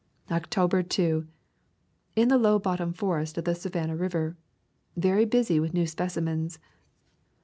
[0.31, 1.27] October 2.
[2.15, 4.35] In the low bottom forest of the Savannah River.
[4.97, 6.57] Very busy with new speci mens.